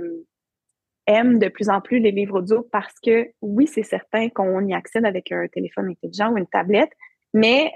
aiment 1.07 1.39
de 1.39 1.47
plus 1.47 1.69
en 1.69 1.81
plus 1.81 1.99
les 1.99 2.11
livres 2.11 2.39
audio 2.39 2.67
parce 2.71 2.93
que 3.03 3.29
oui, 3.41 3.67
c'est 3.67 3.83
certain 3.83 4.29
qu'on 4.29 4.65
y 4.65 4.73
accède 4.73 5.05
avec 5.05 5.31
un 5.31 5.47
téléphone 5.47 5.89
intelligent 5.89 6.31
ou 6.31 6.37
une 6.37 6.47
tablette, 6.47 6.91
mais 7.33 7.71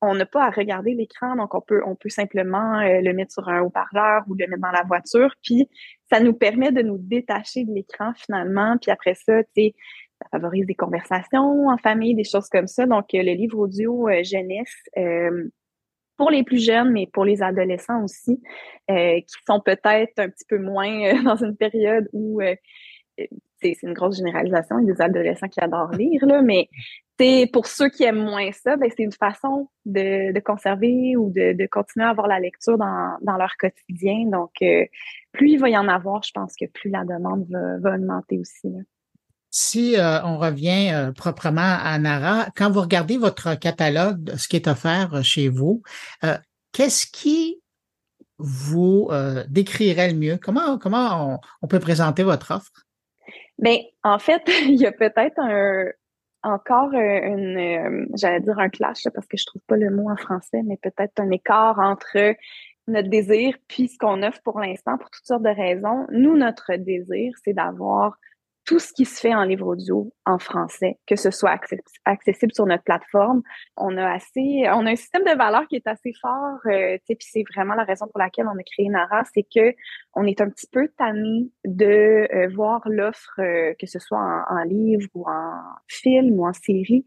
on 0.00 0.14
n'a 0.14 0.24
pas 0.24 0.44
à 0.44 0.50
regarder 0.50 0.94
l'écran, 0.94 1.36
donc 1.36 1.54
on 1.54 1.60
peut 1.60 1.82
on 1.84 1.94
peut 1.94 2.08
simplement 2.08 2.80
le 2.80 3.12
mettre 3.12 3.32
sur 3.32 3.48
un 3.48 3.60
haut-parleur 3.60 4.22
ou 4.28 4.34
le 4.34 4.46
mettre 4.46 4.62
dans 4.62 4.70
la 4.70 4.84
voiture, 4.84 5.34
puis 5.42 5.68
ça 6.10 6.20
nous 6.20 6.32
permet 6.32 6.72
de 6.72 6.80
nous 6.80 6.96
détacher 6.96 7.64
de 7.64 7.72
l'écran 7.72 8.12
finalement, 8.16 8.76
puis 8.80 8.90
après 8.90 9.14
ça, 9.14 9.42
tu 9.44 9.50
sais, 9.56 9.74
ça 10.22 10.28
favorise 10.30 10.66
des 10.66 10.74
conversations 10.74 11.68
en 11.68 11.76
famille, 11.76 12.14
des 12.14 12.24
choses 12.24 12.48
comme 12.48 12.66
ça. 12.66 12.86
Donc 12.86 13.06
le 13.12 13.34
livre 13.34 13.58
audio 13.58 14.08
jeunesse 14.22 14.74
pour 16.20 16.30
les 16.30 16.44
plus 16.44 16.62
jeunes, 16.62 16.92
mais 16.92 17.08
pour 17.10 17.24
les 17.24 17.42
adolescents 17.42 18.04
aussi, 18.04 18.42
euh, 18.90 19.20
qui 19.20 19.36
sont 19.46 19.58
peut-être 19.58 20.18
un 20.18 20.28
petit 20.28 20.44
peu 20.46 20.58
moins 20.58 21.02
euh, 21.06 21.22
dans 21.24 21.36
une 21.36 21.56
période 21.56 22.10
où 22.12 22.42
euh, 22.42 22.54
c'est 23.62 23.82
une 23.82 23.94
grosse 23.94 24.18
généralisation, 24.18 24.78
il 24.80 24.86
y 24.86 24.90
a 24.90 24.92
des 24.92 25.00
adolescents 25.00 25.48
qui 25.48 25.60
adorent 25.60 25.92
lire, 25.92 26.26
là, 26.26 26.42
mais 26.42 26.68
pour 27.54 27.68
ceux 27.68 27.88
qui 27.88 28.04
aiment 28.04 28.22
moins 28.22 28.52
ça, 28.52 28.76
ben, 28.76 28.90
c'est 28.94 29.02
une 29.02 29.12
façon 29.12 29.70
de, 29.86 30.38
conserver 30.40 31.16
ou 31.16 31.30
de, 31.30 31.66
continuer 31.68 32.04
à 32.04 32.10
avoir 32.10 32.28
la 32.28 32.38
lecture 32.38 32.76
dans, 32.76 33.36
leur 33.38 33.56
quotidien. 33.58 34.26
Donc, 34.26 34.52
plus 35.32 35.50
il 35.50 35.58
va 35.58 35.70
y 35.70 35.76
en 35.76 35.88
avoir, 35.88 36.22
je 36.22 36.32
pense 36.32 36.54
que 36.58 36.66
plus 36.66 36.90
la 36.90 37.04
demande 37.04 37.46
va, 37.48 37.94
augmenter 37.94 38.38
aussi. 38.38 38.68
Si 39.50 39.96
euh, 39.96 40.22
on 40.22 40.38
revient 40.38 40.92
euh, 40.92 41.12
proprement 41.12 41.76
à 41.82 41.98
Nara, 41.98 42.46
quand 42.56 42.70
vous 42.70 42.80
regardez 42.80 43.18
votre 43.18 43.56
catalogue 43.56 44.30
ce 44.36 44.46
qui 44.46 44.54
est 44.54 44.68
offert 44.68 45.12
euh, 45.12 45.22
chez 45.22 45.48
vous, 45.48 45.82
qu'est-ce 46.72 47.06
qui 47.06 47.60
vous 48.38 49.10
décrirait 49.48 50.12
le 50.12 50.16
mieux? 50.16 50.38
Comment, 50.38 50.78
comment 50.78 51.40
on, 51.60 51.66
peut 51.66 51.80
présenter 51.80 52.22
votre 52.22 52.52
offre? 52.52 52.86
Bien, 53.58 53.78
en 54.02 54.18
fait, 54.18 54.42
il 54.66 54.80
y 54.80 54.86
a 54.86 54.92
peut-être 54.92 55.38
un, 55.38 55.86
encore 56.42 56.94
une, 56.94 58.08
j'allais 58.14 58.40
dire 58.40 58.58
un 58.58 58.70
clash, 58.70 59.02
parce 59.12 59.26
que 59.26 59.36
je 59.36 59.44
trouve 59.44 59.60
pas 59.66 59.76
le 59.76 59.90
mot 59.90 60.08
en 60.08 60.16
français, 60.16 60.62
mais 60.64 60.78
peut-être 60.80 61.20
un 61.20 61.30
écart 61.30 61.78
entre 61.80 62.34
notre 62.86 63.08
désir 63.08 63.56
puis 63.68 63.88
ce 63.88 63.98
qu'on 63.98 64.22
offre 64.22 64.40
pour 64.42 64.58
l'instant 64.58 64.96
pour 64.96 65.10
toutes 65.10 65.26
sortes 65.26 65.42
de 65.42 65.50
raisons. 65.50 66.06
Nous, 66.10 66.36
notre 66.36 66.76
désir, 66.76 67.32
c'est 67.44 67.52
d'avoir 67.52 68.16
tout 68.70 68.78
ce 68.78 68.92
qui 68.92 69.04
se 69.04 69.18
fait 69.18 69.34
en 69.34 69.42
livre 69.42 69.66
audio 69.66 70.12
en 70.24 70.38
français, 70.38 70.96
que 71.04 71.16
ce 71.16 71.32
soit 71.32 71.58
accessible 72.04 72.54
sur 72.54 72.66
notre 72.66 72.84
plateforme. 72.84 73.42
On 73.76 73.96
a 73.96 74.12
assez, 74.12 74.62
on 74.72 74.86
a 74.86 74.92
un 74.92 74.94
système 74.94 75.24
de 75.24 75.36
valeur 75.36 75.66
qui 75.66 75.74
est 75.74 75.88
assez 75.88 76.12
fort, 76.22 76.60
euh, 76.66 76.96
puis 77.08 77.16
c'est 77.18 77.42
vraiment 77.52 77.74
la 77.74 77.82
raison 77.82 78.06
pour 78.06 78.20
laquelle 78.20 78.46
on 78.46 78.56
a 78.56 78.62
créé 78.62 78.88
Nara, 78.88 79.24
c'est 79.34 79.42
que 79.42 79.74
on 80.14 80.24
est 80.24 80.40
un 80.40 80.48
petit 80.48 80.68
peu 80.70 80.86
tanné 80.96 81.50
de 81.64 82.28
euh, 82.32 82.48
voir 82.54 82.82
l'offre, 82.86 83.40
euh, 83.40 83.74
que 83.76 83.88
ce 83.88 83.98
soit 83.98 84.44
en, 84.48 84.62
livre 84.62 85.08
ou 85.14 85.28
en 85.28 85.50
film 85.88 86.38
ou 86.38 86.46
en 86.46 86.52
série, 86.52 87.04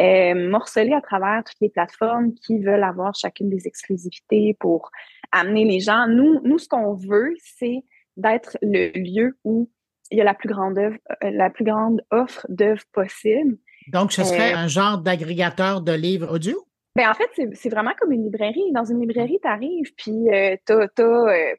euh, 0.00 0.48
morcelée 0.48 0.94
à 0.94 1.02
travers 1.02 1.44
toutes 1.44 1.60
les 1.60 1.68
plateformes 1.68 2.32
qui 2.32 2.58
veulent 2.58 2.84
avoir 2.84 3.14
chacune 3.14 3.50
des 3.50 3.66
exclusivités 3.66 4.56
pour 4.58 4.90
amener 5.30 5.66
les 5.66 5.80
gens. 5.80 6.06
Nous, 6.08 6.40
nous, 6.42 6.58
ce 6.58 6.68
qu'on 6.68 6.94
veut, 6.94 7.34
c'est 7.36 7.84
d'être 8.16 8.56
le 8.62 8.92
lieu 8.94 9.36
où 9.44 9.68
il 10.12 10.18
y 10.18 10.20
a 10.20 10.24
la 10.24 10.34
plus 10.34 10.48
grande 10.48 10.78
œuvre, 10.78 10.96
la 11.22 11.50
plus 11.50 11.64
grande 11.64 12.02
offre 12.10 12.46
d'œuvres 12.48 12.84
possible. 12.92 13.56
Donc, 13.88 14.12
ce 14.12 14.22
serait 14.22 14.52
un 14.52 14.68
genre 14.68 14.98
d'agrégateur 14.98 15.80
de 15.80 15.92
livres 15.92 16.32
audio? 16.32 16.56
Ben 16.94 17.10
en 17.10 17.14
fait, 17.14 17.54
c'est 17.54 17.70
vraiment 17.70 17.92
comme 17.98 18.12
une 18.12 18.24
librairie. 18.24 18.70
Dans 18.72 18.84
une 18.84 19.00
librairie, 19.00 19.38
tu 19.42 19.48
arrives, 19.48 19.92
puis 19.96 20.28
tu 20.66 20.72
as, 20.72 20.88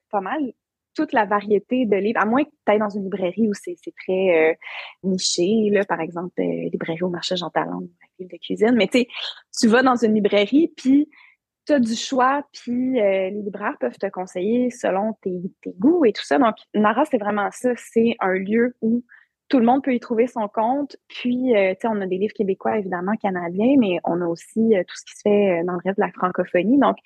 pas 0.10 0.22
mal 0.22 0.53
toute 0.95 1.13
la 1.13 1.25
variété 1.25 1.86
de 1.86 1.95
livres, 1.95 2.19
à 2.22 2.25
moins 2.25 2.43
que 2.43 2.50
tu 2.50 2.72
ailles 2.72 2.79
dans 2.79 2.89
une 2.89 3.03
librairie 3.03 3.48
où 3.48 3.53
c'est 3.53 3.75
très 4.05 4.51
euh, 4.51 4.53
niché, 5.03 5.69
là, 5.72 5.83
par 5.86 6.00
exemple, 6.00 6.33
euh, 6.39 6.69
librairie 6.72 7.03
au 7.03 7.10
marché 7.10 7.36
Jean 7.36 7.50
Talon, 7.50 7.89
livre 8.19 8.31
de 8.31 8.38
cuisine, 8.38 8.75
mais 8.75 8.88
tu 8.88 9.05
tu 9.60 9.67
vas 9.67 9.83
dans 9.83 9.95
une 9.95 10.13
librairie, 10.13 10.72
puis 10.75 11.10
tu 11.65 11.74
as 11.74 11.79
du 11.79 11.96
choix, 11.96 12.43
puis 12.51 13.00
euh, 13.00 13.29
les 13.29 13.41
libraires 13.41 13.77
peuvent 13.79 13.98
te 13.98 14.08
conseiller 14.08 14.70
selon 14.70 15.13
tes, 15.22 15.41
goûts 15.79 16.05
et 16.05 16.13
tout 16.13 16.25
ça. 16.25 16.38
Donc, 16.38 16.55
Nara, 16.74 17.05
c'est 17.05 17.17
vraiment 17.17 17.50
ça. 17.51 17.72
C'est 17.77 18.15
un 18.20 18.34
lieu 18.34 18.75
où 18.82 19.03
tout 19.50 19.60
le 19.60 19.65
monde 19.65 19.84
peut 19.84 19.93
y 19.93 20.00
trouver 20.00 20.27
son 20.27 20.48
compte. 20.48 20.98
Puis, 21.08 21.55
euh, 21.55 21.74
tu 21.74 21.82
sais, 21.82 21.88
on 21.88 22.01
a 22.01 22.08
des 22.08 22.17
livres 22.17 22.34
québécois, 22.34 22.77
évidemment, 22.77 23.13
canadiens, 23.22 23.75
mais 23.77 24.00
on 24.03 24.22
a 24.22 24.25
aussi 24.25 24.74
tout 24.88 24.96
ce 24.96 25.05
qui 25.05 25.17
se 25.17 25.22
fait 25.24 25.63
dans 25.65 25.74
le 25.74 25.79
reste 25.84 25.98
de 25.98 26.03
la 26.03 26.12
francophonie. 26.12 26.77
Donc, 26.79 26.98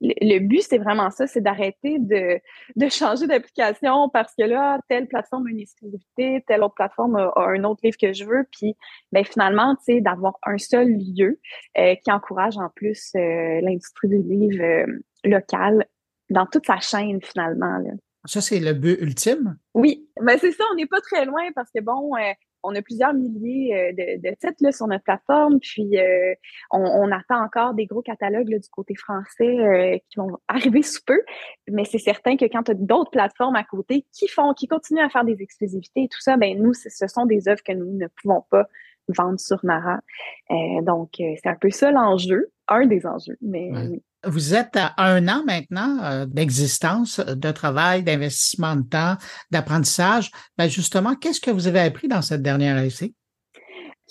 le 0.00 0.38
but, 0.38 0.62
c'est 0.62 0.78
vraiment 0.78 1.10
ça, 1.10 1.26
c'est 1.26 1.40
d'arrêter 1.40 1.98
de, 1.98 2.40
de 2.76 2.88
changer 2.88 3.26
d'application 3.26 4.08
parce 4.08 4.34
que 4.34 4.44
là, 4.44 4.78
telle 4.88 5.08
plateforme 5.08 5.46
a 5.46 5.50
une 5.50 5.60
exclusivité, 5.60 6.44
telle 6.46 6.62
autre 6.62 6.74
plateforme 6.74 7.16
a, 7.16 7.32
un 7.36 7.64
autre 7.64 7.80
livre 7.82 7.96
que 8.00 8.12
je 8.12 8.24
veux. 8.24 8.46
Puis, 8.52 8.76
ben, 9.12 9.24
finalement, 9.24 9.74
tu 9.76 9.94
sais, 9.94 10.00
d'avoir 10.00 10.38
un 10.46 10.58
seul 10.58 10.88
lieu 10.88 11.40
euh, 11.78 11.94
qui 11.96 12.12
encourage 12.12 12.56
en 12.58 12.68
plus 12.74 13.12
euh, 13.16 13.60
l'industrie 13.60 14.08
du 14.08 14.22
livre 14.22 14.62
euh, 14.62 14.86
local 15.24 15.86
dans 16.30 16.46
toute 16.46 16.66
sa 16.66 16.78
chaîne, 16.78 17.20
finalement. 17.22 17.78
Là. 17.78 17.90
Ça, 18.24 18.40
c'est 18.40 18.60
le 18.60 18.74
but 18.74 19.00
ultime? 19.00 19.56
Oui, 19.74 20.08
ben 20.20 20.38
c'est 20.38 20.52
ça, 20.52 20.64
on 20.72 20.74
n'est 20.74 20.86
pas 20.86 21.00
très 21.00 21.24
loin 21.24 21.42
parce 21.54 21.70
que, 21.74 21.80
bon, 21.80 22.12
on 22.62 22.74
a 22.74 22.82
plusieurs 22.82 23.14
milliers 23.14 23.74
euh, 23.74 23.92
de, 23.92 24.30
titres 24.30 24.60
là, 24.60 24.72
sur 24.72 24.86
notre 24.86 25.04
plateforme, 25.04 25.60
puis 25.60 25.98
euh, 25.98 26.34
on, 26.70 27.10
attend 27.10 27.42
encore 27.42 27.74
des 27.74 27.86
gros 27.86 28.02
catalogues 28.02 28.48
du 28.48 28.68
côté 28.70 28.94
français 28.94 29.58
euh, 29.58 29.98
qui 30.08 30.18
vont 30.18 30.38
arriver 30.48 30.82
sous 30.82 31.02
peu. 31.06 31.20
Mais 31.68 31.84
c'est 31.84 31.98
certain 31.98 32.36
que 32.36 32.44
quand 32.44 32.64
tu 32.64 32.72
as 32.72 32.74
d'autres 32.74 33.10
plateformes 33.10 33.56
à 33.56 33.64
côté 33.64 34.04
qui 34.12 34.28
font, 34.28 34.52
qui 34.54 34.66
continuent 34.66 35.04
à 35.04 35.08
faire 35.08 35.24
des 35.24 35.40
exclusivités 35.40 36.04
et 36.04 36.08
tout 36.08 36.20
ça, 36.20 36.36
ben 36.36 36.60
nous, 36.60 36.74
ce 36.74 37.06
sont 37.06 37.26
des 37.26 37.48
œuvres 37.48 37.62
que 37.62 37.72
nous 37.72 37.96
ne 37.96 38.06
pouvons 38.20 38.44
pas 38.50 38.66
vendre 39.08 39.40
sur 39.40 39.58
Nara. 39.64 40.00
donc, 40.82 41.12
c'est 41.16 41.46
un 41.46 41.56
peu 41.56 41.70
ça 41.70 41.90
l'enjeu, 41.90 42.52
un 42.68 42.86
des 42.86 43.06
enjeux. 43.06 43.38
Mais 43.40 43.70
oui. 43.72 44.02
Vous 44.26 44.52
êtes 44.54 44.74
à 44.74 44.94
un 44.96 45.28
an 45.28 45.44
maintenant 45.46 46.02
euh, 46.02 46.26
d'existence, 46.26 47.20
de 47.20 47.50
travail, 47.52 48.02
d'investissement 48.02 48.74
de 48.74 48.82
temps, 48.82 49.14
d'apprentissage. 49.52 50.32
Ben 50.56 50.68
justement, 50.68 51.14
qu'est-ce 51.14 51.40
que 51.40 51.52
vous 51.52 51.68
avez 51.68 51.80
appris 51.80 52.08
dans 52.08 52.22
cette 52.22 52.42
dernière 52.42 52.78
essai? 52.78 53.14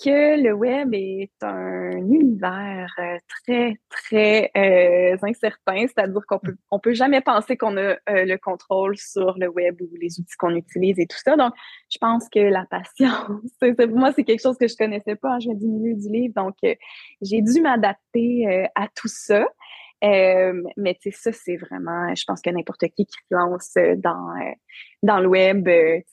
Que 0.02 0.40
le 0.40 0.52
web 0.54 0.94
est 0.94 1.32
un 1.42 1.90
univers 1.90 2.88
euh, 3.00 3.18
très, 3.44 3.74
très 3.90 4.50
euh, 4.56 5.16
incertain, 5.22 5.86
c'est-à-dire 5.88 6.22
qu'on 6.26 6.38
peut, 6.38 6.56
on 6.70 6.78
peut 6.78 6.94
jamais 6.94 7.20
penser 7.20 7.58
qu'on 7.58 7.76
a 7.76 7.96
le 8.06 8.36
contrôle 8.36 8.96
sur 8.96 9.36
le 9.36 9.48
web 9.48 9.78
ou 9.82 9.94
les 10.00 10.20
outils 10.20 10.36
qu'on 10.38 10.54
utilise 10.54 10.98
et 10.98 11.06
tout 11.06 11.18
ça. 11.22 11.36
Donc, 11.36 11.52
je 11.90 11.98
pense 11.98 12.28
que 12.30 12.38
la 12.38 12.64
patience, 12.64 13.28
pour 13.60 13.88
moi, 13.88 14.12
c'est 14.14 14.24
quelque 14.24 14.42
chose 14.42 14.56
que 14.56 14.68
je 14.68 14.76
connaissais 14.76 15.16
pas. 15.16 15.34
Hein, 15.34 15.40
je 15.40 15.48
viens 15.48 15.58
du 15.58 15.66
milieu 15.66 15.94
du 15.94 16.08
livre, 16.08 16.34
donc 16.34 16.54
j'ai 16.62 17.42
dû 17.42 17.60
m'adapter 17.60 18.68
à 18.74 18.86
tout 18.94 19.08
ça. 19.08 19.44
Euh, 20.04 20.62
mais 20.76 20.94
tu 20.94 21.10
sais, 21.10 21.32
ça, 21.32 21.32
c'est 21.32 21.56
vraiment, 21.56 22.14
je 22.14 22.22
pense 22.24 22.40
que 22.40 22.50
n'importe 22.50 22.86
qui 22.88 23.04
qui 23.04 23.16
se 23.28 23.34
lance 23.34 23.72
euh, 23.76 23.96
dans, 23.96 24.30
euh, 24.36 24.52
dans 25.02 25.18
le 25.18 25.26
web, 25.28 25.68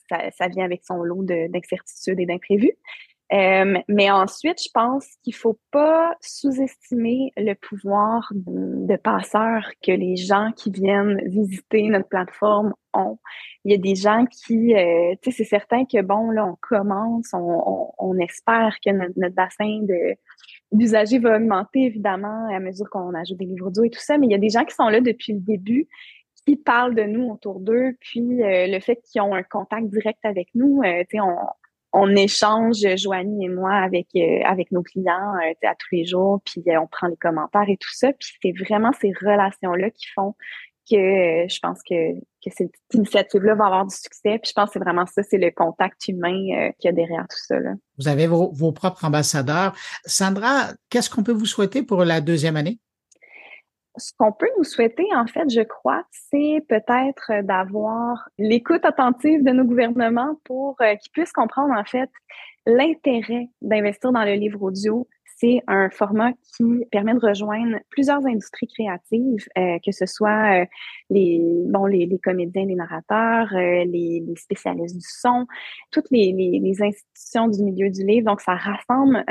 ça, 0.08 0.30
ça 0.36 0.48
vient 0.48 0.64
avec 0.64 0.82
son 0.84 1.02
lot 1.02 1.22
d'incertitudes 1.24 2.18
et 2.18 2.26
d'imprévus. 2.26 2.72
Mais 3.30 4.10
ensuite, 4.10 4.62
je 4.62 4.68
pense 4.72 5.06
qu'il 5.22 5.34
faut 5.34 5.58
pas 5.70 6.14
sous-estimer 6.20 7.32
le 7.36 7.54
pouvoir 7.54 8.30
de, 8.32 8.96
passeur 8.96 9.68
que 9.82 9.92
les 9.92 10.16
gens 10.16 10.52
qui 10.56 10.70
viennent 10.70 11.20
visiter 11.26 11.88
notre 11.88 12.08
plateforme 12.08 12.72
ont. 12.92 13.18
Il 13.64 13.72
y 13.72 13.74
a 13.74 13.78
des 13.78 13.94
gens 13.94 14.24
qui, 14.26 14.74
tu 14.74 14.74
sais, 15.22 15.30
c'est 15.30 15.44
certain 15.44 15.84
que 15.84 16.00
bon, 16.02 16.30
là, 16.30 16.46
on 16.46 16.56
commence, 16.60 17.30
on, 17.32 17.92
on, 17.98 18.18
espère 18.18 18.76
que 18.84 18.90
notre, 18.90 19.34
bassin 19.34 19.80
de 19.82 20.16
d'usagers 20.72 21.18
va 21.18 21.36
augmenter 21.36 21.84
évidemment 21.84 22.48
à 22.52 22.58
mesure 22.58 22.88
qu'on 22.90 23.14
ajoute 23.14 23.38
des 23.38 23.44
livres 23.44 23.68
audio 23.68 23.84
et 23.84 23.90
tout 23.90 24.00
ça, 24.00 24.18
mais 24.18 24.26
il 24.26 24.32
y 24.32 24.34
a 24.34 24.38
des 24.38 24.48
gens 24.48 24.64
qui 24.64 24.74
sont 24.74 24.88
là 24.88 25.00
depuis 25.00 25.32
le 25.32 25.40
début, 25.40 25.88
qui 26.44 26.56
parlent 26.56 26.94
de 26.94 27.02
nous 27.02 27.28
autour 27.28 27.60
d'eux, 27.60 27.96
puis 28.00 28.42
euh, 28.42 28.66
le 28.68 28.80
fait 28.80 29.00
qu'ils 29.04 29.20
ont 29.20 29.34
un 29.34 29.42
contact 29.42 29.88
direct 29.88 30.18
avec 30.24 30.48
nous, 30.54 30.80
euh, 30.82 31.00
tu 31.00 31.16
sais, 31.16 31.20
on, 31.20 31.36
on 31.96 32.14
échange, 32.14 32.76
Joanie 32.96 33.46
et 33.46 33.48
moi, 33.48 33.72
avec 33.72 34.08
euh, 34.16 34.40
nos 34.70 34.82
clients 34.82 35.32
à 35.62 35.74
tous 35.74 35.94
les 35.94 36.04
jours, 36.04 36.40
puis 36.44 36.62
on 36.78 36.86
prend 36.86 37.06
les 37.06 37.16
commentaires 37.16 37.68
et 37.68 37.76
tout 37.76 37.92
ça, 37.92 38.12
puis 38.12 38.28
c'est 38.42 38.52
vraiment 38.64 38.92
ces 39.00 39.12
relations-là 39.20 39.90
qui 39.90 40.06
font 40.14 40.34
que 40.88 40.96
euh, 40.96 41.48
je 41.48 41.58
pense 41.60 41.80
que, 41.82 41.94
cette 42.48 42.70
initiative-là 42.94 43.56
va 43.56 43.66
avoir 43.66 43.86
du 43.86 43.94
succès. 43.94 44.38
Puis 44.38 44.50
je 44.50 44.52
pense 44.52 44.66
que 44.66 44.74
c'est 44.74 44.78
vraiment 44.78 45.04
ça, 45.04 45.24
c'est 45.24 45.36
le 45.36 45.50
contact 45.50 46.06
humain 46.06 46.30
euh, 46.30 46.70
qu'il 46.78 46.84
y 46.84 46.88
a 46.88 46.92
derrière 46.92 47.26
tout 47.28 47.38
ça. 47.44 47.56
Vous 47.98 48.06
avez 48.06 48.28
vos 48.28 48.70
propres 48.70 49.04
ambassadeurs. 49.04 49.74
Sandra, 50.04 50.68
qu'est-ce 50.88 51.10
qu'on 51.10 51.24
peut 51.24 51.32
vous 51.32 51.44
souhaiter 51.44 51.82
pour 51.82 52.04
la 52.04 52.20
deuxième 52.20 52.54
année? 52.56 52.78
Ce 53.96 54.12
qu'on 54.18 54.32
peut 54.32 54.48
nous 54.58 54.64
souhaiter, 54.64 55.06
en 55.14 55.26
fait, 55.26 55.48
je 55.48 55.62
crois, 55.62 56.04
c'est 56.10 56.62
peut-être 56.68 57.44
d'avoir 57.44 58.28
l'écoute 58.38 58.84
attentive 58.84 59.42
de 59.42 59.50
nos 59.50 59.64
gouvernements 59.64 60.38
pour 60.44 60.76
euh, 60.80 60.94
qu'ils 60.96 61.12
puissent 61.12 61.32
comprendre, 61.32 61.74
en 61.76 61.84
fait, 61.84 62.10
l'intérêt 62.66 63.48
d'investir 63.62 64.12
dans 64.12 64.24
le 64.24 64.34
livre 64.34 64.62
audio, 64.62 65.08
c'est 65.38 65.62
un 65.66 65.90
format 65.90 66.32
qui 66.32 66.86
permet 66.90 67.12
de 67.12 67.20
rejoindre 67.20 67.76
plusieurs 67.90 68.24
industries 68.24 68.68
créatives, 68.68 69.46
euh, 69.58 69.78
que 69.84 69.92
ce 69.92 70.06
soit 70.06 70.62
euh, 70.62 70.66
les, 71.10 71.40
bon, 71.66 71.84
les, 71.84 72.08
comédiens, 72.22 72.64
les 72.64 72.74
narrateurs, 72.74 73.48
euh, 73.54 73.84
les, 73.84 74.22
spécialistes 74.36 74.96
du 74.96 75.06
son, 75.06 75.46
toutes 75.90 76.10
les, 76.10 76.32
institutions 76.80 77.48
du 77.48 77.62
milieu 77.62 77.90
du 77.90 78.04
livre. 78.04 78.26
Donc, 78.26 78.40
ça 78.40 78.54
rassemble 78.54 79.24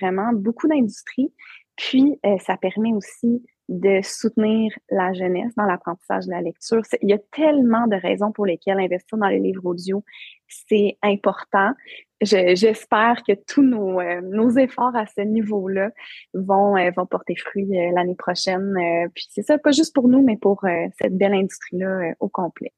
vraiment 0.00 0.32
beaucoup 0.32 0.68
d'industries. 0.68 1.32
Puis, 1.76 2.18
ça 2.40 2.56
permet 2.56 2.92
aussi 2.92 3.42
de 3.68 4.00
soutenir 4.02 4.72
la 4.90 5.12
jeunesse 5.12 5.52
dans 5.56 5.64
l'apprentissage 5.64 6.26
de 6.26 6.30
la 6.30 6.40
lecture. 6.40 6.82
Il 7.02 7.10
y 7.10 7.12
a 7.12 7.18
tellement 7.32 7.86
de 7.86 7.96
raisons 7.96 8.32
pour 8.32 8.46
lesquelles 8.46 8.80
investir 8.80 9.18
dans 9.18 9.28
les 9.28 9.40
livres 9.40 9.66
audio, 9.66 10.02
c'est 10.48 10.96
important. 11.02 11.72
J'espère 12.20 13.22
que 13.26 13.32
tous 13.46 13.62
nos, 13.62 14.00
euh, 14.00 14.20
nos, 14.22 14.50
efforts 14.56 14.96
à 14.96 15.06
ce 15.06 15.20
niveau-là 15.20 15.90
vont, 16.34 16.76
euh, 16.76 16.90
vont 16.96 17.06
porter 17.06 17.36
fruit 17.36 17.68
euh, 17.78 17.92
l'année 17.94 18.16
prochaine. 18.16 18.74
puis 19.14 19.26
c'est 19.30 19.42
ça, 19.42 19.58
pas 19.58 19.70
juste 19.70 19.94
pour 19.94 20.08
nous, 20.08 20.22
mais 20.22 20.36
pour 20.36 20.64
cette 21.00 21.16
belle 21.16 21.34
industrie-là 21.34 22.14
au 22.20 22.28
complet. 22.28 22.72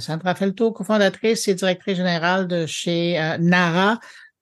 Sandra 0.00 0.34
Felto, 0.34 0.72
cofondatrice 0.72 1.48
et 1.48 1.54
directrice 1.54 1.96
générale 1.96 2.46
de 2.46 2.66
chez 2.66 3.18
Nara. 3.40 3.98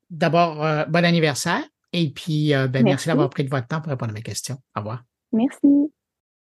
D'abord, 0.09 0.67
bon 0.89 1.05
anniversaire. 1.05 1.63
Et 1.93 2.11
puis, 2.11 2.51
ben, 2.51 2.69
merci, 2.69 2.85
merci 2.85 3.09
d'avoir 3.09 3.31
pris 3.31 3.45
de 3.45 3.51
votre 3.51 3.69
temps 3.69 3.81
pour 3.81 3.91
répondre 3.91 4.11
à 4.11 4.15
mes 4.15 4.23
questions. 4.23 4.57
Au 4.75 4.81
revoir. 4.81 5.10
Merci. 5.33 5.93